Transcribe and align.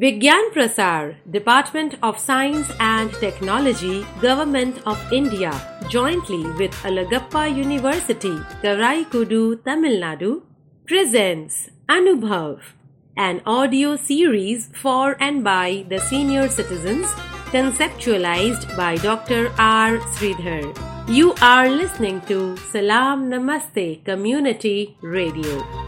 Vigyan 0.00 0.52
Prasar, 0.54 1.16
Department 1.28 1.96
of 2.04 2.20
Science 2.20 2.70
and 2.78 3.12
Technology, 3.14 4.06
Government 4.20 4.78
of 4.86 4.96
India, 5.12 5.50
jointly 5.88 6.44
with 6.52 6.70
Alagappa 6.86 7.42
University, 7.52 8.36
Karaikudu, 8.62 9.64
Tamil 9.64 9.98
Nadu, 10.00 10.42
presents 10.86 11.70
Anubhav, 11.88 12.60
an 13.16 13.42
audio 13.44 13.96
series 13.96 14.68
for 14.72 15.16
and 15.18 15.42
by 15.42 15.84
the 15.88 15.98
senior 15.98 16.46
citizens, 16.48 17.08
conceptualized 17.50 18.76
by 18.76 18.94
Dr. 18.98 19.50
R. 19.58 19.98
Sridhar. 20.14 20.62
You 21.08 21.34
are 21.42 21.68
listening 21.68 22.20
to 22.30 22.56
Salam 22.70 23.28
Namaste 23.28 24.04
Community 24.04 24.96
Radio. 25.02 25.87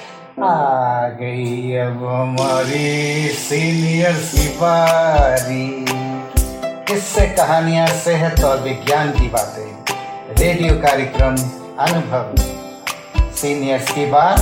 आ 0.39 1.09
गई 1.09 1.75
अब 1.75 2.05
हमारी 2.05 3.29
senior 3.29 4.15
सिपारी। 4.15 5.85
किससे 6.85 7.27
कहानियाँ, 7.27 7.87
सेहत 7.87 8.43
और 8.43 8.61
विज्ञान 8.61 9.11
की 9.11 9.27
बातें, 9.27 9.83
रेडियो 10.35 10.75
कार्यक्रम, 10.75 11.37
अनुभव। 11.79 12.35
सीनियर्स 13.31 13.91
की 13.91 14.05
बात, 14.05 14.39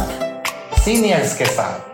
सीनियर्स 0.79 1.37
के 1.37 1.45
साथ। 1.45 1.89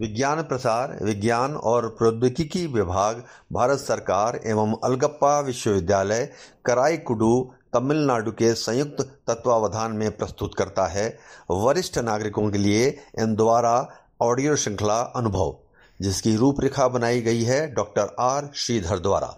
विज्ञान 0.00 0.42
प्रसार, 0.42 0.98
विज्ञान 1.02 1.54
और 1.54 1.88
प्रौद्योगिकी 1.88 2.66
विभाग, 2.66 3.22
भारत 3.52 3.78
सरकार 3.78 4.40
एवं 4.46 4.74
अलगप्पा 4.84 5.40
विश्वविद्यालय, 5.40 6.28
कराईकुडू 6.64 7.52
तमिलनाडु 7.76 8.30
के 8.32 8.52
संयुक्त 8.54 9.00
तत्वावधान 9.28 9.92
में 9.92 10.10
प्रस्तुत 10.16 10.54
करता 10.54 10.86
है 10.86 11.06
वरिष्ठ 11.50 11.98
नागरिकों 11.98 12.50
के 12.50 12.58
लिए 12.58 12.86
इन 13.20 13.34
द्वारा 13.36 13.74
ऑडियो 14.22 14.54
श्रृंखला 14.56 14.98
अनुभव, 15.16 15.54
जिसकी 16.00 16.34
रूपरेखा 16.36 16.86
बनाई 16.88 17.20
गई 17.20 17.42
है 17.42 17.60
डॉक्टर 17.74 18.14
आर 18.20 18.48
श्रीधर 18.54 18.98
द्वारा। 18.98 19.28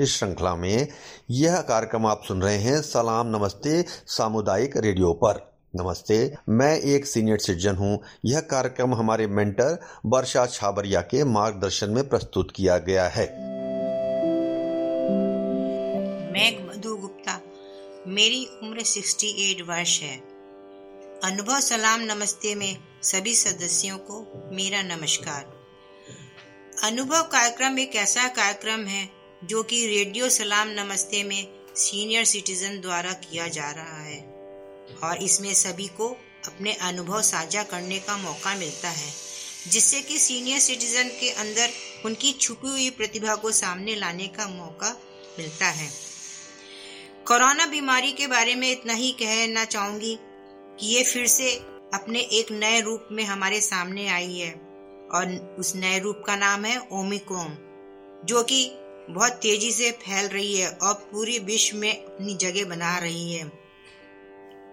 इस 0.00 0.16
श्रृंखला 0.18 0.54
में 0.54 0.88
यह 1.30 1.60
कार्यक्रम 1.60 2.06
आप 2.06 2.22
सुन 2.28 2.42
रहे 2.42 2.56
हैं 2.56 2.80
सलाम 2.82 3.36
नमस्ते 3.36 3.84
सामुदायिक 4.06 4.76
रेडियो 4.76 5.12
पर। 5.14 5.52
नमस्ते, 5.74 6.34
मैं 6.48 6.76
एक 6.78 7.06
सीनियर 7.06 7.38
सिटीजन 7.38 7.76
हूँ। 7.76 7.98
यह 8.24 8.40
कार्यक्रम 8.40 8.94
हमारे 8.94 9.26
मेंटर 9.26 9.78
वर्षा 10.06 10.46
छाबरिया 10.46 11.00
के 11.00 11.24
मार्गदर्शन 11.24 11.90
में 11.90 12.08
प्रस्तुत 12.08 12.52
किया 12.56 12.78
गया 12.78 13.06
है। 13.08 13.26
मैं 16.32 16.50
मधु 16.66 16.91
मेरी 18.06 18.44
उम्र 18.62 18.82
68 18.82 19.60
वर्ष 19.62 20.00
है। 20.00 20.16
अनुभव 21.24 21.60
सलाम 21.60 22.00
नमस्ते 22.00 22.54
में 22.54 22.76
सभी 23.02 23.34
सदस्यों 23.34 23.98
को 23.98 24.48
मेरा 24.52 24.82
नमस्कार। 24.82 25.44
अनुभव 26.82 27.22
कार्यक्रम 27.22 27.78
एक 27.78 27.94
ऐसा 27.96 28.26
कार्यक्रम 28.28 28.86
है 28.86 29.08
जो 29.44 29.62
कि 29.62 29.86
रेडियो 29.86 30.28
सलाम 30.28 30.68
नमस्ते 30.68 31.22
में 31.24 31.46
सीनियर 31.76 32.24
सिटीजन 32.24 32.80
द्वारा 32.80 33.12
किया 33.12 33.48
जा 33.48 33.70
रहा 33.70 34.02
है 34.02 34.20
और 35.04 35.22
इसमें 35.22 35.54
सभी 35.54 35.88
को 35.88 36.08
अपने 36.46 36.72
अनुभव 36.72 37.22
साझा 37.22 37.62
करने 37.62 37.98
का 37.98 38.16
मौका 38.16 38.54
मिलता 38.54 38.88
है, 38.88 39.12
जिससे 39.68 40.00
कि 40.00 40.18
सीनियर 40.18 40.58
सिटीजन 40.58 41.08
के 41.20 41.30
अंदर 41.30 41.70
उनकी 42.04 42.32
छुपी 42.32 42.68
हुई 42.68 42.90
प्रतिभा 42.90 43.34
को 43.34 43.50
सामने 43.52 43.94
लाने 43.94 44.28
का 44.28 44.48
मौका 44.48 44.96
मिलता 45.38 45.66
है। 45.66 46.11
कोरोना 47.28 47.66
बीमारी 47.66 48.12
के 48.12 48.26
बारे 48.26 48.54
में 48.54 48.72
इतना 48.72 48.92
ही 48.92 49.12
कहना 49.12 49.64
चाहूँगी 49.64 50.18
कि 50.80 50.86
ये 50.86 51.04
फिर 51.04 51.26
से 51.26 51.52
अपने 51.94 52.20
एक 52.20 52.52
नए 52.52 52.80
रूप 52.80 53.08
में 53.12 53.24
हमारे 53.24 53.60
सामने 53.60 54.08
आई 54.08 54.38
है 54.38 54.52
और 55.14 55.56
उस 55.58 55.76
नए 55.76 55.98
रूप 55.98 56.22
का 56.26 56.36
नाम 56.36 56.64
है 56.64 56.88
ओमिक्रोन, 56.92 57.58
जो 58.24 58.42
कि 58.42 58.72
बहुत 59.10 59.32
तेज़ी 59.32 59.72
से 59.72 59.90
फैल 59.90 60.28
रही 60.28 60.56
है 60.56 60.70
और 60.70 60.94
पूरे 60.94 61.38
विश्व 61.38 61.76
में 61.76 62.04
अपनी 62.04 62.34
जगह 62.34 62.64
बना 62.64 62.98
रही 62.98 63.32
है। 63.32 63.52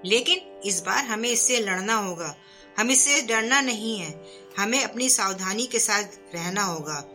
लेकिन 0.06 0.62
इस 0.66 0.82
बार 0.82 1.04
हमें 1.06 1.30
इससे 1.30 1.59
लड़ना 1.59 1.94
होगा। 1.94 2.36
हम 2.80 2.92
इससे 2.92 3.22
डरना 3.22 3.62
नहीं 3.62 4.00
है। 4.00 4.26
हमें 4.58 4.84
अपनी 4.84 5.09
सावधानी 5.09 5.68
के 5.68 5.80
साथ 5.80 6.04
रहना 6.36 6.64
होगा। 6.64 7.06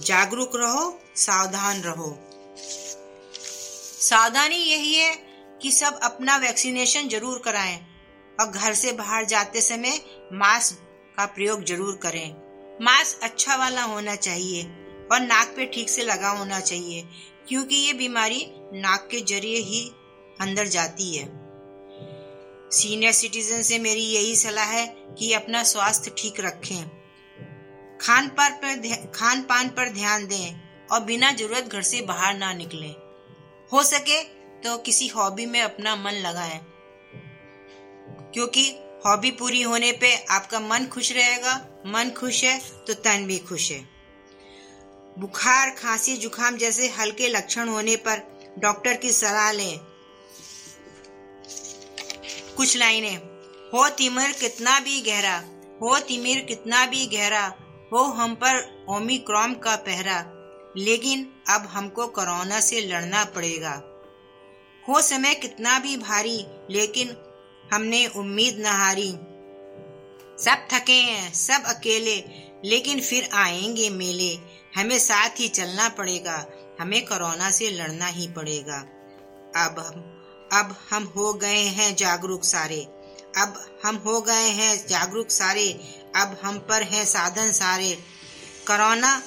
जागरूक 0.00 0.56
रहो, 0.56 1.00
सावधान 1.16 1.80
रहो। 1.80 2.18
सावधानी 4.02 4.56
यही 4.56 4.94
है 4.94 5.14
कि 5.60 5.70
सब 5.70 5.98
अपना 6.02 6.36
वैक्सीनेशन 6.38 7.08
ज़रूर 7.08 7.40
कराएँ 7.44 7.76
और 8.38 8.46
घर 8.48 8.72
से 8.74 8.92
बाहर 8.92 9.24
जाते 9.26 9.60
समय 9.60 10.00
मास्क 10.34 10.78
का 11.16 11.26
प्रयोग 11.26 11.64
ज़रूर 11.64 11.98
करें। 12.02 12.30
मास्क 12.80 13.22
अच्छा 13.22 13.56
वाला 13.56 13.82
होना 13.82 14.14
चाहिए 14.16 14.62
और 15.12 15.20
नाक 15.20 15.52
पे 15.56 15.66
ठीक 15.66 15.90
से 15.90 16.02
लगा 16.04 16.30
होना 16.30 16.58
चाहिए, 16.60 17.02
क्योंकि 17.48 17.76
ये 17.76 17.92
बीमारी 17.92 18.44
नाक 18.74 19.06
के 19.10 19.20
ज़रिए 19.26 19.58
ही 19.60 19.84
अंदर 20.40 20.68
जाती 20.68 21.16
है। 21.16 21.24
सीनियर 22.72 23.12
सिटीजन 23.12 23.62
से 23.62 23.78
मेरी 23.78 24.04
यही 24.04 24.34
सलाह 24.36 24.64
है 24.66 24.86
कि 25.18 25.32
अपना 25.32 25.62
स्वास्थ्य 25.64 26.14
ठीक 26.18 26.40
रखें। 26.40 26.84
खान 28.00 28.28
पान 28.30 28.58
पर 28.64 29.10
खान 29.14 29.42
पान 29.44 29.68
पर 29.68 29.92
ध्यान 29.92 30.26
दें 30.26 30.88
और 30.88 31.04
बिना 31.04 31.32
ज़रूरत 31.32 31.64
घर 31.66 31.82
से 31.84 32.00
बाहर 32.02 32.36
ना 32.36 32.52
निकलें। 32.54 32.94
हो 33.72 33.82
सके 33.82 34.22
तो 34.62 34.76
किसी 34.76 35.06
हॉबी 35.08 35.46
में 35.46 35.60
अपना 35.62 35.96
मन 35.96 36.12
लगाएँ। 36.12 36.58
क्योंकि 38.34 38.68
हॉबी 39.06 39.30
पूरी 39.30 39.62
होने 39.62 39.92
पे 39.92 40.14
आपका 40.30 40.60
मन 40.60 40.86
खुश 40.86 41.12
रहेगा, 41.12 41.54
मन 41.86 42.10
खुश 42.10 42.44
है 42.44 42.58
तो 42.86 42.94
तन 42.94 43.24
भी 43.26 43.38
खुश 43.38 43.70
है। 43.70 43.80
बुखार, 45.18 45.70
खांसी 45.70 46.16
जुकाम 46.16 46.56
जैसे 46.56 46.88
हल्के 46.88 47.28
लक्षण 47.28 47.68
होने 47.68 47.96
पर 47.96 48.22
डॉक्टर 48.58 48.96
की 48.96 49.12
सलाह 49.12 49.52
लें। 49.52 49.78
कुछ 52.56 52.76
लाइनें, 52.76 53.16
हो 53.74 53.88
तिमिर 53.88 54.32
कितना 54.32 54.80
भी 54.80 55.00
गहरा, 55.00 55.36
हो 55.82 55.98
तिमिर 55.98 56.40
कितना 56.40 56.86
भी 56.86 57.06
गहरा, 57.06 57.46
हो 57.92 57.98
हम 57.98 58.34
पर 58.34 58.86
ओमिक्रॉम 58.88 59.54
का 59.54 59.76
पहरा 59.76 60.20
लेकिन 60.76 61.42
अब 61.48 61.66
हमको 61.66 62.06
कोरोना 62.06 62.60
से 62.60 62.80
लड़ना 62.80 63.24
पड़ेगा। 63.24 63.82
हो 64.88 65.02
समय 65.02 65.34
कितना 65.34 65.78
भी 65.78 65.96
भारी, 65.96 66.46
लेकिन 66.70 67.16
हमने 67.72 68.06
उम्मीद 68.06 68.58
न 68.58 68.66
हारी। 68.66 69.10
सब 70.44 70.68
थके 70.72 70.92
हैं, 70.92 71.32
सब 71.32 71.62
अकेले, 71.66 72.24
लेकिन 72.64 73.00
फिर 73.00 73.28
आएँगे 73.32 73.90
मेले। 73.90 74.38
हमें 74.76 74.98
साथ 74.98 75.30
ही 75.30 75.48
चलना 75.48 75.88
पड़ेगा, 75.88 76.46
हमें 76.80 77.06
कोरोना 77.06 77.50
से 77.50 77.70
लड़ना 77.70 78.06
ही 78.06 78.28
पड़ेगा। 78.28 78.78
अब 79.56 79.78
हम 79.78 80.18
अब 80.52 80.76
हम 80.90 81.04
हो 81.16 81.34
गए 81.34 81.62
हैं 81.62 81.96
जागरूक 81.96 82.44
सारे। 82.44 82.80
अब 83.36 83.80
हम 83.84 83.96
हो 83.96 84.20
गए 84.20 84.48
हैं 84.48 84.86
जागरूक 84.86 85.30
सारे। 85.30 85.72
अब 86.16 86.40
हम 86.42 86.58
पर 86.58 86.82
हैं 86.82 87.04
साधन 87.04 87.52
सारे। 87.52 87.98
कोरोना 88.66 89.22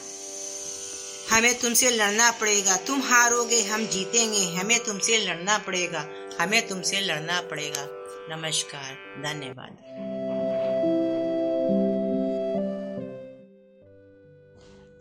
हमें 1.31 1.59
तुमसे 1.59 1.91
लड़ना 1.91 2.31
पड़ेगा। 2.31 2.77
तुम 2.77 3.01
हारोगे, 3.01 3.61
हम 3.61 3.87
जीतेंगे। 3.87 4.55
हमें 4.55 4.79
तुमसे 4.79 5.17
लड़ना 5.17 5.57
पड़ेगा। 5.57 6.09
हमें 6.39 6.67
तुमसे 6.67 7.01
लड़ना 7.01 7.41
पड़ेगा। 7.41 7.87
नमस्कार, 8.35 8.93
धन्यवाद। 9.23 9.77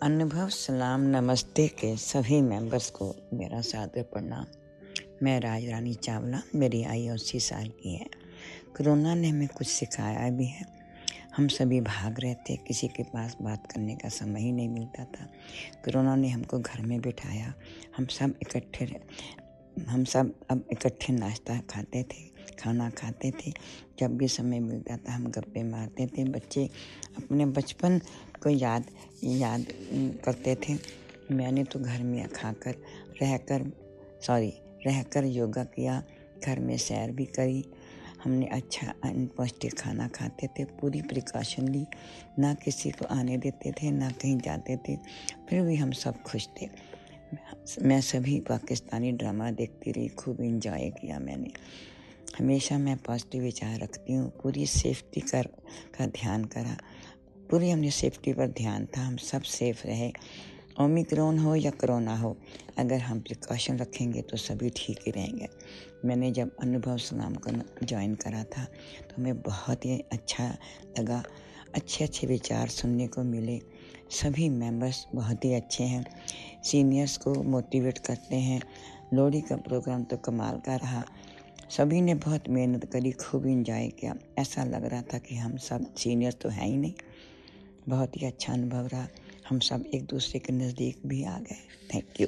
अनुभव, 0.02 0.48
सलाम, 0.48 1.00
नमस्ते 1.00 1.68
के 1.68 1.96
सभी 1.96 2.40
मेंबर्स 2.40 2.90
को 2.90 3.16
मेरा 3.32 3.60
सादर 3.60 4.02
प्रणाम। 4.02 4.46
मैं 5.22 5.40
राज 5.40 5.68
रानी 5.68 5.94
चावला, 5.94 6.42
मेरी 6.54 6.84
आयु 6.84 7.14
अस्सी 7.14 7.40
साल 7.40 7.68
की 7.68 7.94
है। 7.94 8.06
कोरोना 8.76 9.14
ने 9.14 9.28
हमें 9.28 9.48
कुछ 9.48 9.66
सिखाया 9.66 10.30
भी 10.30 10.46
है। 10.46 10.73
हम 11.36 11.46
सभी 11.48 11.80
भाग 11.80 12.20
रहे 12.20 12.34
थे, 12.34 12.56
किसी 12.56 12.88
के 12.88 13.02
पास 13.02 13.36
बात 13.42 13.66
करने 13.72 13.94
का 13.94 14.08
समय 14.08 14.40
ही 14.40 14.52
नहीं 14.52 14.68
मिलता 14.68 15.04
था। 15.04 15.24
कोरोना 15.84 16.14
ने 16.16 16.28
हमको 16.28 16.58
घर 16.58 16.82
में 16.82 17.00
बिठाया। 17.00 17.52
हम 17.96 18.06
सब 18.06 18.34
इकट्ठे 18.42 18.84
हम 19.88 20.04
सब 20.04 20.32
अब 20.50 20.64
इकट्ठे 20.72 21.12
नाश्ता 21.12 21.58
खाते 21.60 22.02
थे, 22.02 22.22
खाना 22.58 22.88
खाते 22.90 23.30
थे। 23.30 23.52
जब 23.98 24.16
भी 24.16 24.28
समय 24.28 24.60
मिलता 24.60 24.96
था, 24.96 25.12
हम 25.12 25.26
गप्पे 25.26 25.62
मारते 25.62 26.06
थे। 26.06 26.24
बच्चे 26.24 26.68
अपने 27.16 27.46
बचपन 27.46 27.98
को 28.42 28.50
याद 28.50 28.84
याद 29.24 29.66
करते 30.24 30.54
थे। 30.54 30.78
मैंने 31.30 31.64
तो 31.64 31.80
घर 31.80 32.02
में 32.02 32.28
खाकर 32.28 32.74
रहकर 33.22 33.70
सॉरी 34.22 34.52
रहकर 34.86 35.24
योगा 35.24 35.64
किया, 35.64 36.02
घर 36.46 36.60
में 36.60 36.76
सैर 36.78 37.10
भी 37.10 37.24
करी। 37.24 37.64
हमने 38.24 38.46
अच्छा 38.46 38.94
पौष्टिक 39.06 39.78
खाना 39.78 40.08
खाते 40.08 40.46
थे, 40.46 40.64
पूरी 40.64 41.02
प्रिकॉशन 41.02 41.68
ली। 41.68 41.86
ना 42.38 42.54
किसी 42.54 42.90
को 42.90 43.04
आने 43.04 43.38
देते 43.38 43.72
थे, 43.72 43.90
ना 43.90 44.10
कहीं 44.10 44.38
जाते 44.38 44.76
थे। 44.76 44.96
फिर 45.48 45.62
भी 45.62 45.76
हम 45.76 45.92
सब 45.92 46.22
खुश 46.22 46.48
थे। 46.62 46.68
मैं 47.82 48.00
सभी 48.00 48.40
पाकिस्तानी 48.40 49.12
ड्रामा 49.12 49.50
देखती 49.50 49.92
रही, 49.92 50.08
खूब 50.08 50.40
इंजॉय 50.40 50.90
किया 50.90 51.18
मैंने। 51.18 51.50
हमेशा 52.38 52.78
मैं 52.78 52.96
पॉजिटिव 52.96 53.42
विचार 53.42 53.78
रखती 53.78 54.12
हूँ, 54.12 54.30
पूरी 54.42 54.66
सेफ्टी 54.66 55.20
कर, 55.20 55.46
का 55.98 56.06
ध्यान 56.06 56.44
करा। 56.44 56.76
पूरी 57.50 57.70
हमने 57.70 57.90
सेफ्टी 57.90 58.32
पर 58.32 58.46
ध्यान 58.46 58.86
था, 58.86 59.00
हम 59.00 59.16
सब 59.16 59.42
सेफ़ 59.42 59.86
रहे। 59.86 60.12
ओमिक्रॉन 60.80 61.38
हो 61.38 61.54
या 61.54 61.70
कोरोना 61.70 62.16
हो, 62.16 62.36
अगर 62.78 62.98
हम 62.98 63.20
प्रिकॉशन 63.20 63.76
रखेंगे 63.78 64.22
तो 64.22 64.36
सभी 64.36 64.70
ठीक 64.70 64.98
ही 65.06 65.12
रहेंगे। 65.12 65.48
मैंने 66.04 66.30
जब 66.30 66.56
अनुभव 66.62 66.96
सलाम 66.96 67.34
को 67.34 67.50
ज्वाइन 67.86 68.14
करा 68.14 68.44
था 68.44 68.64
तो 68.64 69.14
हमें 69.18 69.40
बहुत 69.42 69.84
ही 69.84 69.98
अच्छा 70.12 70.56
लगा। 70.98 71.22
अच्छे 71.74 72.04
अच्छे 72.04 72.26
विचार 72.26 72.68
सुनने 72.68 73.06
को 73.06 73.22
मिले। 73.22 73.60
सभी 74.10 74.48
मेंबर्स 74.48 75.06
बहुत 75.14 75.44
ही 75.44 75.54
अच्छे 75.54 75.84
हैं। 75.84 76.04
सीनियर्स 76.64 77.16
को 77.16 77.34
मोटिवेट 77.42 77.98
करते 77.98 78.36
हैं। 78.36 78.60
लोहड़ी 79.14 79.40
का 79.40 79.56
प्रोग्राम 79.56 80.04
तो 80.04 80.16
कमाल 80.16 80.58
का 80.58 80.76
रहा। 80.76 81.04
सभी 81.70 82.00
ने 82.00 82.14
बहुत 82.14 82.48
मेहनत 82.48 82.84
करी, 82.84 83.12
खूब 83.12 83.46
इंजॉय 83.46 83.88
किया। 83.88 84.14
ऐसा 84.38 84.64
लग 84.64 84.84
रहा 84.84 85.02
था 85.02 85.18
कि 85.18 85.36
हम 85.36 85.56
सब 85.56 85.94
सीनियर्स 85.94 86.36
तो 86.36 86.48
हैं 86.48 86.66
ही 86.66 86.76
नहीं। 86.76 86.94
बहुत 87.88 88.22
ही 88.22 88.26
अच्छा 88.26 88.52
अनुभव 88.52 88.86
रहा। 88.86 89.08
हम 89.48 89.58
सब 89.60 89.84
एक 89.94 90.04
दूसरे 90.10 90.38
के 90.40 90.52
नज़दीक 90.52 91.06
भी 91.06 91.22
आ 91.24 91.38
गए। 91.38 91.62
Thank 91.94 92.20
you 92.20 92.26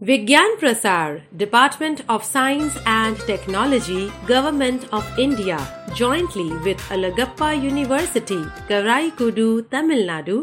Vigyan 0.00 0.56
Prasar 0.60 1.20
department 1.34 2.00
of 2.10 2.24
science 2.24 2.76
and 2.78 3.16
technology 3.26 4.06
government 4.28 4.84
of 4.94 5.20
India 5.20 5.58
jointly 5.98 6.48
with 6.64 6.90
Alagappa 6.92 7.52
university 7.52 8.42
Karaikudi 8.68 9.60
Tamil Nadu 9.72 10.38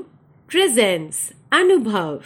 presents 0.50 1.19
Anubhav 1.53 2.19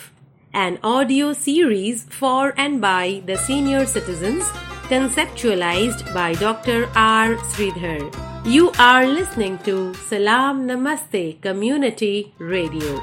an 0.54 0.78
audio 0.82 1.32
series 1.32 2.04
for 2.04 2.54
and 2.56 2.80
by 2.80 3.22
the 3.26 3.36
senior 3.36 3.86
citizens, 3.86 4.44
conceptualized 4.88 6.12
by 6.12 6.34
Dr. 6.34 6.88
R. 6.96 7.36
Sridhar. 7.52 8.00
You 8.44 8.70
are 8.78 9.06
listening 9.06 9.58
to 9.58 9.94
Salam 9.94 10.66
Namaste 10.66 11.40
Community 11.40 12.32
Radio. 12.38 13.00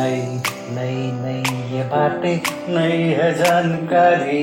नई 0.00 0.20
नई 0.74 0.96
नई 1.22 1.74
ये 1.74 1.82
बातें 1.92 2.36
नई 2.74 3.02
है 3.18 3.32
जानकारी 3.38 4.42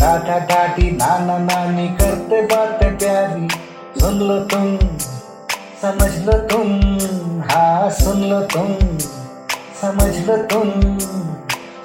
टाटा 0.00 0.38
टाटी 0.38 0.90
नाना 0.90 1.38
नानी 1.38 1.88
करते 1.88 2.40
बातें 2.42 2.98
प्यारी। 2.98 3.48
सुन 4.00 4.18
लो 4.18 4.38
तुम 4.44 4.76
समझ 5.82 6.10
लो 6.18 6.32
तुम 6.48 6.68
हाँ 7.50 7.90
सुन 7.90 8.24
लो 8.24 8.40
तुम 8.40 8.74
समझ 9.80 10.26
लो 10.26 10.36
तुम 10.46 10.70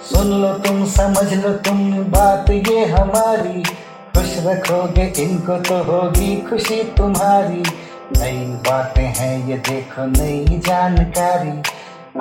सुन 0.03 0.31
लो 0.41 0.53
तुम 0.57 0.85
समझ 0.85 1.33
लो 1.33 1.51
तुम, 1.57 2.03
बात 2.03 2.49
ये 2.49 2.85
हमारी। 2.85 3.63
खुश 4.15 4.35
रखोगे, 4.39 5.05
इनको 5.23 5.57
तो 5.59 5.83
होगी 5.83 6.35
खुशी 6.41 6.83
तुम्हारी। 6.97 7.63
नई 8.17 8.45
बातें 8.67 9.03
हैं, 9.03 9.47
ये 9.47 9.57
देखो 9.57 10.05
नई 10.05 10.61
जानकारी। 10.67 11.61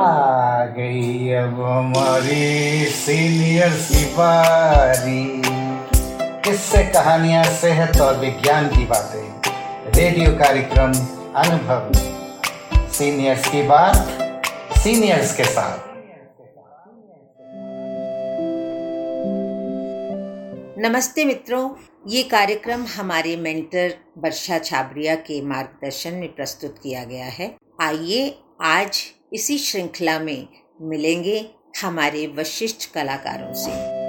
आ 0.01 0.65
गई 0.77 1.31
अब 1.31 1.61
हमारी 1.63 2.85
सीनियर 2.85 3.71
बारी 4.19 5.21
किससे 6.45 6.83
कहानियाँ, 6.83 7.45
सेहत 7.45 8.01
और 8.01 8.19
विज्ञान 8.19 8.69
की 8.69 8.85
बातें। 8.87 9.43
रेडियो 9.93 10.33
कार्यक्रम, 10.33 10.93
अनुभव। 11.35 11.93
सीनियर्स 12.91 13.49
की 13.49 13.63
बात, 13.63 13.97
सीनियर्स 14.79 15.37
के 15.37 15.45
साथ। 15.45 15.79
नमस्ते 20.79 21.25
मित्रों, 21.25 21.71
ये 22.09 22.23
कार्यक्रम 22.23 22.85
हमारे 22.87 23.37
मेंटर 23.37 23.95
वर्षा 24.19 24.59
छाबरिया 24.59 25.15
के 25.15 25.43
मार्गदर्शन 25.43 26.13
में 26.15 26.35
प्रस्तुत 26.35 26.79
किया 26.83 27.05
गया 27.05 27.27
है। 27.27 27.57
आइए 27.83 28.39
आज 28.63 29.03
इसी 29.33 29.59
श्रृंखला 29.59 30.19
में 30.19 30.49
मिलेंगे 30.81 31.51
हमारे 31.83 32.27
वशिष्ठ 32.27 32.95
कलाकारों 32.95 33.55
से। 33.55 34.04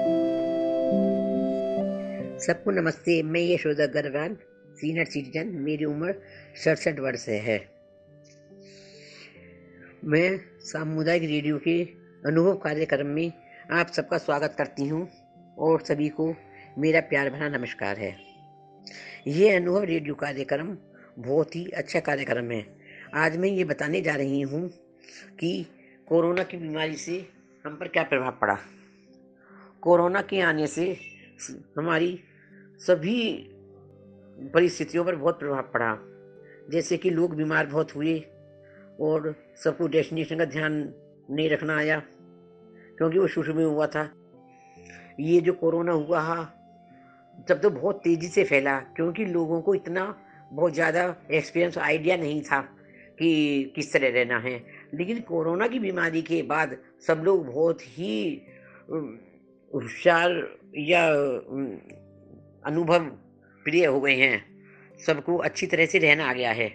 सबको 2.46 2.72
नमस्ते, 2.72 3.14
मैं 3.24 3.42
यशोदा 3.42 3.84
अग्रवाल 3.84 4.36
सीनियर 4.78 5.06
सिटीजन 5.06 5.48
मेरी 5.60 5.86
उम्र 5.86 6.14
सड़सठ 6.64 7.00
वर्ष 7.00 7.28
है। 7.28 7.58
मैं 10.06 10.28
सामुदायिक 10.62 11.24
रेडियो 11.24 11.58
के 11.58 11.74
अनुभव 12.24 12.54
कार्यक्रम 12.66 13.08
में 13.08 13.32
आप 13.72 13.88
सबका 13.88 14.18
स्वागत 14.18 14.56
करती 14.58 14.88
हूँ 14.88 15.08
और 15.60 15.82
सभी 15.82 16.10
को 16.10 16.28
मेरा 16.78 17.00
प्यार 17.10 17.30
भरा 17.30 17.48
नमस्कार 17.50 17.98
है। 17.98 18.16
ये 19.28 19.50
अनुभव 19.56 19.84
रेडियो 19.84 20.16
कार्यक्रम 20.16 20.70
बहुत 21.20 21.56
ही 21.56 21.66
अच्छा 21.74 22.00
कार्यक्रम 22.02 22.52
है। 22.52 22.64
आज 23.16 23.38
मैं 23.38 23.50
ये 23.50 23.64
बताने 23.64 24.02
जा 24.02 24.16
रही 24.16 24.42
हूँ 24.44 24.68
कि 25.40 25.52
कोरोना 26.08 26.44
की 26.44 26.58
बीमारी 26.58 26.96
से 26.98 27.18
हम 27.66 27.76
पर 27.76 27.88
क्या 27.88 28.04
प्रभाव 28.04 28.38
पड़ा। 28.42 28.58
कोरोना 29.82 30.22
के 30.22 30.42
आने 30.44 30.68
से 30.68 30.88
हमारी 31.78 32.18
सभी 32.82 33.22
परिस्थितियों 34.54 35.04
पर 35.06 35.16
बहुत 35.16 35.40
प्रभाव 35.40 35.70
पड़ा। 35.74 35.98
जैसे 36.72 36.98
कि 36.98 37.10
लोग 37.10 37.36
बीमार 37.36 37.66
बहुत 37.66 37.96
हुए 37.96 38.18
और 39.00 39.34
सबको 39.64 39.88
डेस्टिनेशन 39.88 40.38
का 40.38 40.46
ध्यान 40.46 40.74
नहीं 41.30 41.50
रखना 41.50 41.78
आया, 41.78 42.00
क्योंकि 42.98 43.20
वो 43.20 43.28
शुरू 43.28 43.54
में 43.54 43.66
हुआ 43.66 43.88
था। 43.88 44.10
ये 45.20 45.40
जो 45.42 45.54
कोरोना 45.54 45.92
हुआ 45.94 46.22
तब 47.50 47.60
तो 47.60 47.70
बहुत 47.70 48.02
तेज़ी 48.04 48.28
से 48.28 48.44
फैला, 48.44 48.80
क्योंकि 48.96 49.26
लोगों 49.26 49.62
को 49.62 49.76
इतना 49.76 50.04
बहुत 50.54 50.74
ज़्यादा 50.74 51.04
एक्सपीरियंस 51.32 51.78
आइडिया 51.78 52.18
नहीं 52.18 52.42
था 52.42 52.60
कि 53.20 53.74
किस 53.76 53.92
तरह 53.94 54.10
रहना 54.10 54.38
है। 54.40 54.56
लेकिन 54.94 55.20
कोरोना 55.22 55.68
की 55.68 55.80
बीमारी 55.80 56.22
के 56.22 56.42
बाद 56.44 56.78
सब 57.08 57.22
लोग 57.26 57.46
बहुत 57.46 57.82
ही 57.90 58.42
होशियार 59.74 60.32
या 60.80 61.08
अनुभव 62.66 63.04
प्रिय 63.66 63.86
हो 63.86 64.00
गए 64.02 64.16
हैं। 64.16 64.44
सबको 65.00 65.38
अच्छी 65.38 65.68
तरह 65.68 65.86
से 65.86 65.98
रहना 65.98 66.30
आ 66.30 66.34
गया 66.34 66.52
है। 66.52 66.68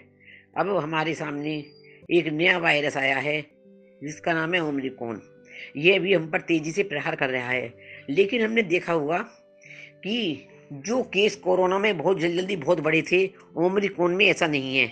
अब 0.57 0.75
हमारे 0.77 1.13
सामने 1.13 1.53
एक 2.09 2.27
नया 2.27 2.57
वायरस 2.57 2.97
आया 2.97 3.17
है, 3.17 3.41
जिसका 4.03 4.33
नाम 4.33 4.53
है 4.53 4.63
ओमरिकॉन 4.63 5.21
ये 5.77 5.97
भी 5.99 6.13
हम 6.13 6.29
पर 6.31 6.41
तेज़ी 6.41 6.71
से 6.71 6.83
प्रहार 6.83 7.15
कर 7.15 7.29
रहा 7.29 7.49
है। 7.49 7.73
लेकिन 8.09 8.41
हमने 8.41 8.61
देखा 8.63 8.93
हुआ 8.93 9.17
कि 10.03 10.47
जो 10.73 11.01
केस 11.03 11.35
कोरोना 11.35 11.79
में 11.79 11.97
बहुत 11.97 12.19
जल्दी 12.19 12.37
जल्दी 12.37 12.55
बहुत 12.55 12.79
बड़े 12.79 13.01
थे 13.01 13.29
ओमरिकॉन 13.57 14.15
में 14.15 14.25
ऐसा 14.25 14.47
नहीं 14.47 14.77
है, 14.77 14.87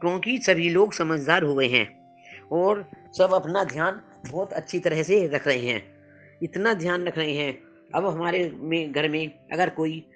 क्योंकि 0.00 0.38
सभी 0.38 0.68
लोग 0.68 0.92
समझदार 0.92 1.42
हो 1.42 1.54
गए 1.54 1.68
हैं 1.68 1.86
और 2.52 2.84
सब 3.18 3.34
अपना 3.34 3.64
ध्यान 3.64 4.00
बहुत 4.30 4.52
अच्छी 4.52 4.78
तरह 4.78 5.02
से 5.02 5.26
रख 5.26 5.46
रहे 5.46 5.66
हैं। 5.66 5.82
इतना 6.42 6.74
ध्यान 6.74 7.04
रख 7.04 7.18
रहे 7.18 7.34
हैं। 7.34 7.58
अब 7.94 8.06
हमारे 8.06 8.50
में, 8.54 8.92
घर 8.92 9.08
में 9.08 9.30
अगर 9.52 9.70
कोई 9.70 10.06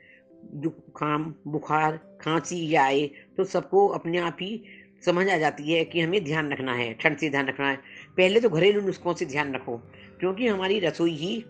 जुकाम 0.55 1.33
बुखार, 1.47 1.97
खांसी 2.21 2.75
आए 2.77 3.07
तो 3.37 3.45
सबको 3.47 3.87
अपने 3.89 4.19
आप 4.21 4.37
ही 4.41 4.63
समझ 5.07 5.29
आ 5.29 5.37
जाती 5.39 5.73
है 5.73 5.85
कि 5.85 6.01
हमें 6.01 6.25
ध्यान 6.25 6.51
रखना 6.53 6.75
है, 6.75 6.93
ठंड 6.95 7.17
से 7.17 7.31
ध्यान 7.31 7.49
रखना 7.49 7.69
है। 7.71 7.77
पहले 8.17 8.41
तो 8.41 8.49
घरेलू 8.51 8.81
नुस्खों 8.81 9.15
से 9.15 9.27
ध्यान 9.27 9.55
रखो, 9.55 9.77
क्योंकि 10.21 10.47
हमारी 10.47 10.79
रसोई 10.81 11.15
ही 11.17 11.45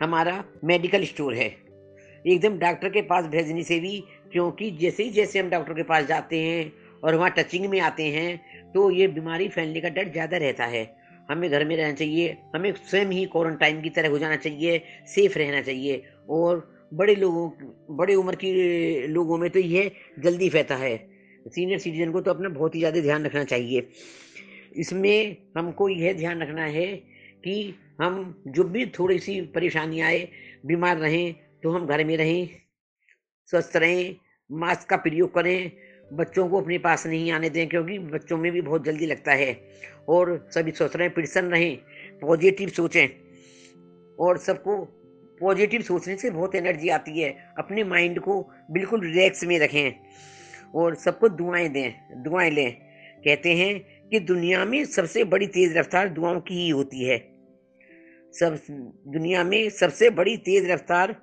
हमारा 0.00 0.44
मेडिकल 0.64 1.04
स्टोर 1.04 1.34
है। 1.34 1.48
एकदम 2.24 2.58
डॉक्टर 2.58 2.88
के 2.88 3.02
पास 3.02 3.26
भेजने 3.26 3.62
से 3.62 3.78
भी, 3.80 3.98
क्योंकि 4.32 4.70
जैसे 4.70 5.02
ही 5.02 5.10
जैसे 5.10 5.38
हम 5.38 5.50
डॉक्टर 5.50 5.74
के 5.74 5.82
पास 5.82 6.06
जाते 6.06 6.40
हैं 6.40 6.72
और 7.02 7.14
वहाँ 7.14 7.30
टचिंग 7.30 7.66
में 7.66 7.78
आते 7.80 8.04
हैं 8.06 8.72
तो 8.72 8.90
ये 8.90 9.06
बीमारी 9.08 9.48
फैलने 9.48 9.80
का 9.80 9.88
डर 9.90 10.10
ज़्यादा 10.12 10.36
रहता 10.36 10.64
है। 10.66 10.84
हमें 11.28 11.50
घर 11.50 11.64
में 11.64 11.76
रहना 11.76 11.92
चाहिए, 11.92 12.36
हमें 12.54 12.72
स्वयं 12.74 13.06
ही 13.06 13.24
क्वारंटाइन 13.26 13.80
की 13.82 13.90
तरह 13.90 14.08
हो 14.08 14.18
जाना 14.18 14.36
चाहिए, 14.36 14.82
सेफ़ 15.06 15.38
रहना 15.38 15.60
चाहिए 15.62 16.02
और 16.30 16.79
बड़े 16.92 17.14
लोगों, 17.14 17.50
बड़े 17.96 18.14
उम्र 18.14 18.34
की 18.34 19.06
लोगों 19.06 19.38
में 19.38 19.48
तो 19.50 19.58
यह 19.58 19.90
जल्दी 20.18 20.48
फैलता 20.50 20.76
है। 20.76 20.96
सीनियर 21.46 21.78
सिटीजन 21.78 22.12
को 22.12 22.20
तो 22.20 22.30
अपना 22.30 22.48
बहुत 22.48 22.74
ही 22.74 22.80
ज़्यादा 22.80 23.00
ध्यान 23.00 23.24
रखना 23.24 23.44
चाहिए। 23.44 23.88
इसमें 24.76 25.36
हमको 25.56 25.88
यह 25.88 26.12
ध्यान 26.12 26.42
रखना 26.42 26.64
है 26.64 26.86
कि 27.44 27.74
हम 28.00 28.42
जो 28.46 28.64
भी 28.64 28.86
थोड़ी 28.98 29.18
सी 29.18 29.40
परेशानी 29.54 30.00
आए, 30.00 30.28
बीमार 30.66 30.98
रहें 30.98 31.34
तो 31.62 31.70
हम 31.70 31.86
घर 31.86 32.04
में 32.04 32.16
रहें, 32.16 32.48
स्वस्थ 33.52 33.76
रहें, 33.76 34.16
मास्क 34.50 34.88
का 34.88 34.96
प्रयोग 34.96 35.34
करें, 35.34 35.70
बच्चों 36.12 36.48
को 36.48 36.60
अपने 36.60 36.78
पास 36.78 37.06
नहीं 37.06 37.32
आने 37.32 37.50
दें, 37.50 37.68
क्योंकि 37.68 37.98
बच्चों 37.98 38.38
में 38.38 38.50
भी 38.52 38.60
बहुत 38.60 38.84
जल्दी 38.84 39.06
लगता 39.06 39.32
है। 39.32 39.52
और 40.08 40.48
सभी 40.54 40.70
स्वस्थ 40.70 40.96
रहें, 40.96 41.10
प्रसन्न 41.10 41.50
रहें, 41.50 41.76
पॉजिटिव 42.20 42.68
सोचें 42.68 43.08
और 44.18 44.38
सबको 44.38 44.76
पॉजिटिव 45.40 45.82
सोचने 45.82 46.16
से 46.16 46.30
बहुत 46.30 46.54
एनर्जी 46.54 46.88
आती 46.88 47.20
है। 47.20 47.54
अपने 47.58 47.84
माइंड 47.84 48.20
को 48.20 48.50
बिल्कुल 48.70 49.00
रिलैक्स 49.00 49.44
में 49.44 49.58
रखें 49.58 49.92
और 50.74 50.94
सबको 50.94 51.28
दुआएँ 51.28 51.68
दें, 51.68 52.22
दुआएँ 52.22 52.50
लें। 52.50 52.72
कहते 53.24 53.54
हैं 53.54 54.08
कि 54.08 54.20
दुनिया 54.20 54.64
में 54.64 54.84
सबसे 54.84 55.24
बड़ी 55.24 55.46
तेज़ 55.46 55.78
रफ्तार 55.78 56.08
दुआओं 56.08 56.40
की 56.40 56.54
ही 56.54 56.68
होती 56.68 57.04
है। 57.04 57.18
सब, 58.32 58.58
दुनिया 59.08 59.44
में 59.44 59.70
सबसे 59.70 60.10
बड़ी 60.10 60.36
तेज़ 60.36 60.72
रफ्तार 60.72 61.16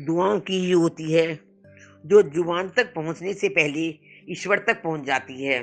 दुआओं 0.00 0.40
की 0.40 0.58
ही 0.58 0.70
होती 0.70 1.12
है, 1.12 1.40
जो 2.06 2.22
ज़ुबान 2.22 2.68
तक 2.68 2.94
पहुँचने 2.94 3.34
से 3.34 3.48
पहले 3.48 3.98
ईश्वर 4.30 4.58
तक 4.58 4.82
पहुँच 4.82 5.06
जाती 5.06 5.44
है। 5.44 5.62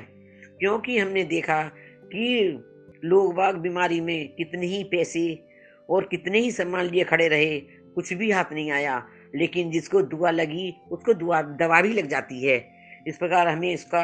क्योंकि 0.60 0.98
हमने 0.98 1.24
देखा 1.24 1.62
कि 2.04 2.58
लोग 3.04 3.34
बाग 3.34 3.56
बीमारी 3.56 4.00
में 4.00 4.28
कितने 4.28 4.66
ही 4.66 4.84
पैसे 4.84 5.42
और 5.90 6.04
कितने 6.04 6.38
ही 6.38 6.50
सम्मान 6.50 6.86
लिए 6.86 7.04
खड़े 7.04 7.28
रहे 7.28 7.62
कुछ 7.96 8.12
भी 8.12 8.30
हाथ 8.30 8.52
नहीं 8.52 8.70
आया, 8.70 9.02
लेकिन 9.34 9.70
जिसको 9.70 10.02
दुआ 10.04 10.30
लगी, 10.30 10.74
उसको 10.90 11.14
दुआ, 11.14 11.42
दवा 11.42 11.80
भी 11.82 11.92
लग 11.92 12.08
जाती 12.08 12.42
है। 12.42 12.56
इस 13.06 13.16
प्रकार 13.16 13.48
हमें 13.48 13.72
इसका 13.72 14.02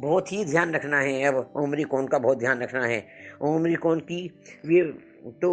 बहुत 0.00 0.32
ही 0.32 0.44
ध्यान 0.44 0.74
रखना 0.74 1.00
है। 1.00 1.22
अब 1.24 1.52
ओमरी 1.56 1.82
कौन 1.84 2.06
का 2.06 2.18
बहुत 2.18 2.38
ध्यान 2.38 2.62
रखना 2.62 2.84
है। 2.86 3.06
ओमरी 3.42 3.74
कौन 3.76 4.00
की 4.00 4.20
वे 4.66 4.82
तो 5.42 5.50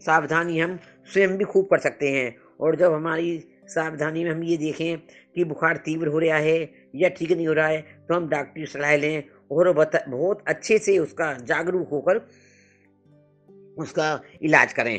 सावधानी 0.00 0.58
हम 0.58 0.78
स्वयं 1.08 1.36
भी 1.38 1.44
खूब 1.44 1.66
कर 1.66 1.78
सकते 1.78 2.10
हैं। 2.10 2.34
और 2.60 2.76
जब 2.76 2.92
हमारी 2.92 3.38
सावधानी 3.66 4.24
में 4.24 4.30
हम 4.30 4.42
ये 4.44 4.56
देखें 4.56 4.98
कि 5.34 5.44
बुखार 5.44 5.76
तीव्र 5.76 6.08
हो 6.08 6.18
रहा 6.18 6.38
है 6.38 6.58
या 6.94 7.08
ठीक 7.08 7.32
नहीं 7.32 7.46
हो 7.46 7.52
रहा 7.52 7.66
है 7.66 7.80
तो 8.08 8.14
हम 8.14 8.28
डॉक्टर 8.28 8.66
सलाह 8.66 8.96
लें 8.96 9.22
और 9.52 9.72
बहुत 9.72 10.44
अच्छे 10.48 10.78
से 10.78 10.98
उसका 10.98 11.32
जागरूक 11.44 11.88
होकर 11.88 12.18
उसका 13.78 14.08
इलाज 14.42 14.72
करें। 14.72 14.98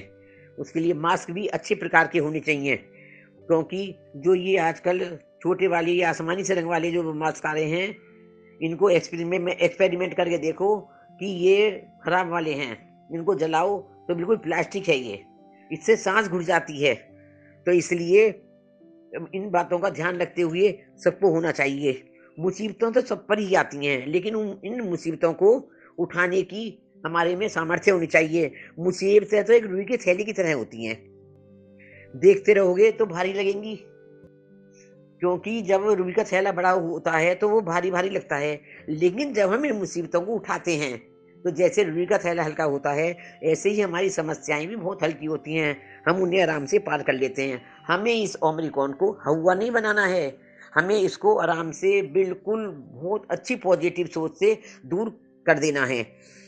उसके 0.58 0.80
लिए 0.80 0.94
मास्क 0.96 1.32
भी 1.32 1.46
अच्छे 1.50 1.76
प्रकार 1.76 2.08
के 2.08 2.20
होने 2.20 2.40
चाहिए, 2.40 2.76
क्योंकि 2.76 3.96
जो 4.18 4.36
ये 4.36 4.58
आजकल 4.60 5.06
छोटे 5.42 5.68
वाले 5.68 5.92
या 5.92 6.10
आसमानी 6.10 6.44
से 6.44 6.56
रंग 6.56 6.68
वाले 6.68 6.92
जो 6.92 7.14
मास्क 7.16 7.46
आ 7.46 7.54
रहे 7.54 7.70
हैं, 7.70 7.96
इनको 8.62 8.90
एक्सपेरिमेंट 8.92 9.44
में 9.44 9.54
एक्सपेरिमेंट 9.54 10.14
करके 10.14 10.38
देखो 10.40 10.78
कि 11.20 11.26
ये 11.26 11.70
खराब 12.04 12.30
वाले 12.30 12.54
हैं, 12.54 12.78
इनको 13.10 13.36
जलाओ 13.36 13.78
तो 14.08 14.16
बिल्कुल 14.16 14.38
प्लास्टिक 14.40 14.88
है 14.90 14.98
ये, 14.98 15.22
इससे 15.72 15.96
सांस 15.98 16.28
घुट 16.28 16.42
जाती 16.44 16.82
है। 16.82 16.94
तो 17.68 17.72
इसलिए 17.74 18.28
इन 19.34 19.50
बातों 19.52 19.80
का 19.80 19.90
ध्यान 19.92 20.18
रखते 20.18 20.42
हुए 20.42 20.72
सबको 21.04 21.30
होना 21.32 21.52
चाहिए। 21.52 22.04
मुसीबतों 22.38 22.92
तो 22.92 23.02
सब 23.02 23.26
पर 23.28 23.40
ही 23.40 23.56
आती 23.56 23.86
हैं, 23.86 24.06
लेकिन 24.08 24.36
इन 24.66 24.82
मुसीबतों 24.82 25.32
को 25.34 25.52
उठाने 25.98 26.42
की 26.44 26.64
हमारे 27.06 27.36
में 27.36 27.48
सामर्थ्य 27.50 27.92
होनी 27.92 28.08
चाहिए। 28.08 28.52
मुसीबतें 28.80 29.44
तो 29.44 29.54
एक 29.54 29.66
रुई 29.66 29.84
की 29.86 29.98
थैली 29.98 30.24
की 30.24 30.34
तरह 30.34 30.54
होती 30.54 30.86
हैं। 30.86 30.96
देखते 32.14 32.54
रहोगे 32.54 32.92
तो 32.92 33.06
भारी 33.06 33.34
लगेंगी। 33.34 33.76
क्योंकि 35.20 35.62
जब 35.62 35.88
रुई 35.90 36.14
का 36.14 36.24
थैला 36.24 36.52
बड़ा 36.52 36.70
होता 36.70 37.12
है 37.12 37.36
तो 37.36 37.50
वो 37.50 37.62
भारी 37.62 37.92
भारी 37.92 38.10
लगता 38.10 38.36
है। 38.36 38.60
लेकिन 38.90 39.34
जब 39.34 39.54
हम 39.54 39.66
इन 39.66 39.76
मुसीबतों 39.76 40.22
को 40.22 40.34
उठाते 40.34 40.76
हैं 40.76 40.98
तो 41.46 41.52
जैसे 41.52 41.84
रुई 41.84 42.06
का 42.06 42.18
थैला 42.18 42.44
हल्का 42.44 42.64
होता 42.64 42.92
है, 42.92 43.18
ऐसे 43.44 43.70
ही 43.70 43.82
हमारी 43.82 44.10
समस्याएँ 44.10 44.66
भी 44.68 44.76
बहुत 44.76 45.04
हल्की 45.04 45.26
होती 45.26 45.56
हैं। 45.56 45.76
हम 46.08 46.22
उन्हें 46.22 46.42
आराम 46.42 46.66
से 46.66 46.80
पार 46.80 47.04
कर 47.04 47.14
लेते 47.14 47.44
हैं। 47.44 47.62
हमें 47.88 48.14
इस 48.14 48.36
ओमरिकॉन 48.44 48.92
को 48.92 49.12
हवा 49.26 49.54
नहीं 49.54 49.72
बनाना 49.72 50.06
है। 50.06 50.38
हमें 50.76 51.00
इसको 51.00 51.36
आराम 51.36 51.72
से 51.72 52.02
बिल्कुल 52.02 52.68
बहुत 52.94 53.28
अच्छी 53.32 53.56
पॉजिटिव 53.56 54.08
सोच 54.08 54.40
से 54.40 54.58
दूर 54.86 55.10
कर 55.48 55.60
देना 55.60 55.86
है। 55.86 56.04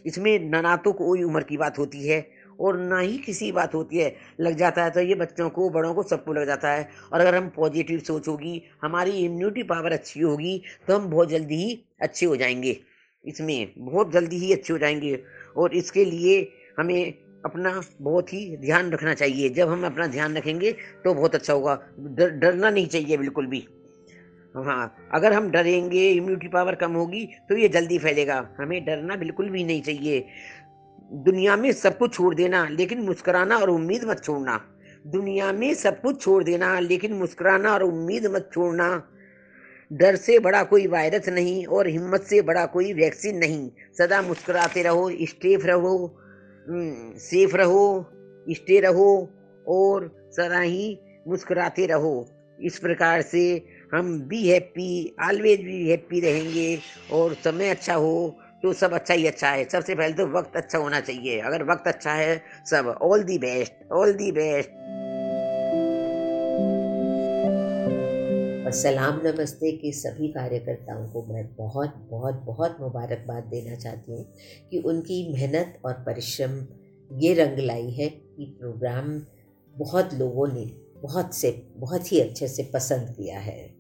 इसमें 0.08 0.40
न 0.42 0.62
ना 0.64 0.76
तो 0.76 0.94
कोई 0.94 1.24
उम्र 1.24 1.44
की 1.44 1.58
बात 1.58 1.80
होती 1.80 2.08
है 2.08 2.20
और 2.60 2.78
ना 2.80 3.00
ही 3.00 3.18
किसी 3.18 3.52
बात 3.52 3.76
होती 3.76 3.98
है। 3.98 4.16
लग 4.42 4.56
जाता 4.58 4.84
है 4.84 4.90
तो 4.92 5.00
ये 5.02 5.16
बच्चों 5.16 5.50
को, 5.50 5.70
बड़ों 5.70 5.94
को 5.94 6.04
सबको 6.04 6.34
लग 6.34 6.46
जाता 6.46 6.72
है। 6.72 6.90
और 7.14 7.20
अगर 7.20 7.36
हम 7.36 7.50
पॉजिटिव 7.50 8.00
सोच 8.00 8.28
होगी, 8.28 8.62
हमारी 8.82 9.12
इम्यूनिटी 9.12 9.64
पावर 9.64 9.92
अच्छी 9.92 10.22
होगी 10.22 10.62
तो 10.88 10.96
हम 10.96 11.10
बहुत 11.10 11.30
जल्दी 11.30 11.56
ही 11.56 11.80
अच्छे 12.02 12.26
हो 12.26 12.36
जाएँगे। 12.36 12.78
इसमें 13.26 13.74
बहुत 13.78 14.12
जल्दी 14.12 14.38
ही 14.38 14.52
अच्छे 14.54 14.74
हो 14.74 14.80
जाएँगे। 14.80 15.20
और 15.58 15.76
इसके 15.76 16.06
लिए 16.06 16.42
हमें 16.80 17.14
अपना 17.46 17.82
बहुत 18.02 18.34
ही 18.34 18.58
ध्यान 18.58 18.92
रखना 18.92 19.14
चाहिए। 19.14 19.50
जब 19.50 19.70
हम 19.70 19.86
अपना 19.86 20.08
ध्यान 20.08 20.38
रखेंगे 20.38 20.72
तो 21.04 21.14
बहुत 21.14 21.36
अच्छा 21.36 21.54
होगा। 21.54 21.80
डर, 22.00 22.30
डरना 22.30 22.70
नहीं 22.70 22.88
चाहिए 22.88 23.18
बिल्कुल 23.18 23.48
भी। 23.48 23.68
हाँ 24.66 25.10
अगर 25.14 25.34
हम 25.34 25.50
डरेंगे 25.52 26.10
इम्यूनिटी 26.10 26.48
पावर 26.48 26.76
कम 26.76 26.94
होगी 26.94 27.26
तो 27.50 27.58
ये 27.58 27.68
जल्दी 27.68 27.98
फैलेगा। 28.00 28.38
हमें 28.60 28.84
डरना 28.86 29.16
बिल्कुल 29.16 29.50
भी 29.50 29.64
नहीं 29.64 29.82
चाहिए। 29.82 30.26
दुनिया 31.14 31.56
में 31.56 31.72
सब 31.72 31.98
कुछ 31.98 32.14
छोड़ 32.14 32.34
देना, 32.36 32.68
लेकिन 32.70 33.02
मुस्कराना 33.02 33.58
और 33.58 33.70
उम्मीद 33.70 34.04
मत 34.04 34.22
छोड़ना। 34.24 34.58
दुनिया 35.08 35.52
में 35.52 35.74
सब 35.74 36.02
कुछ 36.02 36.22
छोड़ 36.22 36.44
देना, 36.44 36.80
लेकिन 36.80 37.14
मुस्कराना 37.14 37.74
और 37.74 37.84
उम्मीद 37.84 38.26
मत 38.26 38.50
छोड़ना। 38.54 38.90
डर 39.92 40.16
से 40.16 40.40
बड़ा 40.40 40.64
कोई 40.64 40.88
वायरस 40.88 41.30
नहीं 41.30 41.66
और 41.66 41.88
हिम्मत 41.88 42.24
से 42.24 42.42
बड़ा 42.42 42.66
कोई 42.66 42.94
वैक्सीन 42.94 43.38
नहीं। 43.38 43.70
सदा 43.98 44.22
मुस्कुराते 44.22 44.82
रहो 44.84 45.10
स्टेफ 45.22 45.66
रहो 45.66 46.24
सेफ़ 46.68 47.56
रहो, 47.58 48.06
स्टे 48.48 48.80
रहो 48.80 49.30
और 49.68 50.08
सदा 50.32 50.60
ही 50.60 51.00
मुस्कुराते 51.28 51.86
रहो। 51.86 52.28
इस 52.60 52.80
प्रकार 52.80 53.22
से 53.22 53.44
हम 53.94 54.20
बी 54.22 54.50
हैप्पी 54.50 55.16
ऑलवेज 55.28 55.62
भी 55.62 55.90
हैप्पी 55.90 56.20
रहेंगे 56.20 56.80
और 57.14 57.34
समय 57.34 57.70
अच्छा 57.70 57.94
हो 57.94 58.36
तो 58.64 58.74
सब 58.74 58.94
अच्छा 58.94 59.14
ही 59.14 59.28
अच्छा 59.28 59.50
है। 59.50 59.70
सबसे 59.70 59.96
पहले 59.96 60.14
तो 60.14 60.28
वक्त 60.28 60.56
अच्छा 60.56 60.78
होना 60.78 61.00
चाहिए। 61.00 61.40
अगर 61.40 61.64
वक्त 61.64 61.88
अच्छा 61.88 62.12
है, 62.12 62.42
सब 62.66 62.88
all 63.02 63.24
the 63.24 63.38
best 63.38 63.92
all 63.92 64.14
the 64.14 64.32
best 64.32 64.70
सलाम 68.76 69.22
नमस्ते 69.24 69.72
के 69.72 69.92
सभी 69.92 70.28
कार्यकर्ताओं 70.28 71.08
को 71.08 71.34
मैं 71.34 71.56
बहुत 71.56 72.08
बहुत 72.10 72.34
बहुत 72.34 72.78
मुबारकबाद 72.82 73.44
देना 73.44 73.76
चाहती 73.76 74.12
हूँ 74.12 74.34
कि 74.72 74.78
उनकी 74.78 75.34
मेहनत 75.34 75.80
और 75.86 75.94
परिश्रम 75.94 76.66
ये 77.12 77.34
रंग 77.34 77.60
लाई 77.60 77.90
है 77.90 78.10
कि 78.10 78.58
प्रोग्राम 78.60 79.22
बहुत 79.78 80.14
लोगों 80.14 80.48
ने 80.48 80.66
बहुत 81.02 81.36
से, 81.36 81.68
बहुत 81.78 82.12
ही 82.12 82.20
अच्छे 82.20 82.48
से 82.48 82.72
पसंद 82.74 83.10
किया 83.10 83.40
है। 83.40 83.77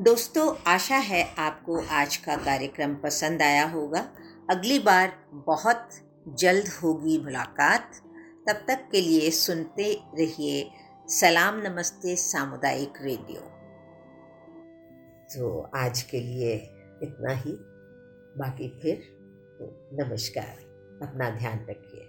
दोस्तों, 0.00 0.56
आशा 0.66 0.96
है 0.96 1.34
आपको 1.38 1.84
आज 1.86 2.16
का 2.16 2.36
कार्यक्रम 2.36 2.94
पसंद 2.94 3.42
आया 3.42 3.68
होगा। 3.68 4.08
अगली 4.50 4.78
बार 4.78 5.24
बहुत 5.32 5.88
जल्द 6.28 6.68
होगी 6.68 7.18
मुलाकात। 7.18 7.96
तब 8.48 8.64
तक 8.68 8.88
के 8.92 9.00
लिए 9.00 9.30
सुनते 9.30 10.02
रहिए 10.18 10.70
सलाम 11.08 11.60
नमस्ते 11.62 12.16
सामुदायिक 12.16 12.92
रेडियो। 13.00 13.40
तो 15.34 15.70
आज 15.76 16.02
के 16.02 16.20
लिए 16.20 16.54
इतना 17.02 17.32
ही। 17.32 17.52
बाकी 18.38 18.80
फिर 18.82 18.96
तो 19.58 19.88
नमस्कार। 19.92 20.56
अपना 21.08 21.30
ध्यान 21.30 21.66
रखिए। 21.70 22.02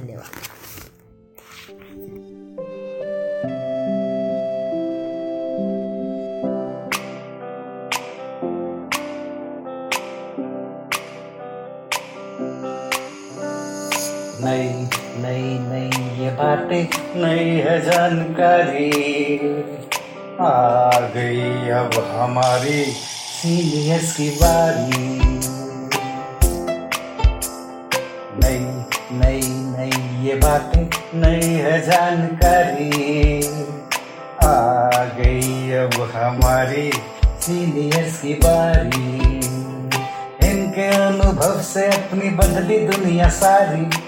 धन्यवाद। 0.00 0.57
बातें 16.58 16.86
नई 17.16 17.50
है 17.56 17.80
जानकारी। 17.80 18.90
आ 20.40 20.98
गई 21.14 21.68
अब 21.70 21.92
हमारी 22.10 22.82
सीनियर्स 22.92 24.12
की 24.16 24.28
बारी। 24.30 25.06
नई 28.42 28.58
नई 29.18 29.42
नई 29.76 30.26
ये 30.26 30.34
बातें 30.34 30.82
नई 31.14 31.52
है 31.58 31.80
जानकारी। 31.80 32.90
आ 34.44 35.04
गई 35.20 35.70
अब 35.76 36.10
हमारी 36.16 36.90
सीनियर्स 37.40 38.20
की 38.20 38.34
बारी। 38.34 39.38
इनके 40.48 40.88
अनुभव 40.96 41.60
से 41.62 41.86
अपनी 41.86 42.30
बदली 42.30 42.78
दुनिया 42.88 43.28
सारी 43.38 44.07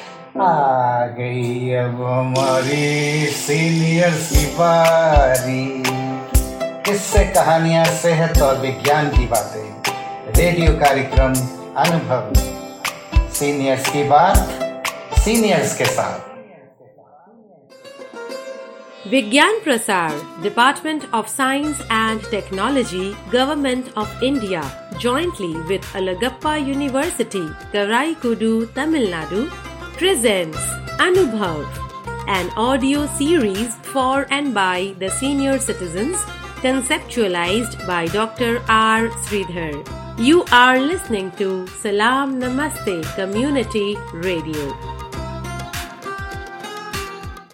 आ 0.31 1.07
गई 1.07 1.73
अब 1.73 1.95
हमारी 2.01 3.25
सीनियर 3.25 4.11
सिपारी 4.11 5.83
किससे 6.85 7.23
कहानियाँ 7.25 7.85
सेहत 7.85 8.41
और 8.41 8.59
विज्ञान 8.59 9.09
की 9.09 9.25
बातें? 9.25 9.91
रेडियो 10.35 10.73
कार्यक्रम 10.73 11.33
अनुभव। 11.77 12.33
सीनियर्स 13.29 13.89
की 13.89 14.03
बात 14.03 14.37
सीनियर्स 15.19 15.77
के 15.77 15.85
साथ। 15.85 16.29
Vigyan 19.07 19.59
Prasar 19.63 20.11
department 20.43 21.03
of 21.13 21.27
science 21.27 21.81
and 21.81 22.21
technology 22.31 23.13
government 23.33 23.85
of 23.97 24.23
India 24.23 24.61
jointly 25.01 25.53
with 25.67 25.81
Alagappa 25.95 26.55
university 26.55 27.39
Karai 27.39 28.13
Karaikudi 28.13 28.65
Tamil Nadu 28.75 29.45
presents 30.01 30.57
Anubhav, 30.97 31.67
an 32.27 32.49
audio 32.57 33.05
series 33.05 33.75
for 33.93 34.25
and 34.31 34.51
by 34.51 34.95
the 34.97 35.11
senior 35.11 35.59
citizens, 35.59 36.17
conceptualized 36.65 37.85
by 37.85 38.07
Dr. 38.07 38.63
R. 38.67 39.09
Sridhar. 39.25 39.77
You 40.17 40.43
are 40.51 40.79
listening 40.79 41.29
to 41.33 41.67
Salam 41.67 42.41
Namaste 42.41 43.05
Community 43.13 43.95
Radio. 44.11 45.00